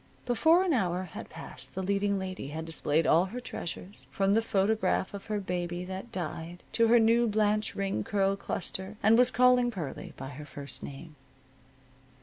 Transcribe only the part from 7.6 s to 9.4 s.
Ring curl cluster, and was